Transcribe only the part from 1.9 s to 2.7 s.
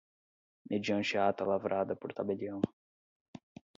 por tabelião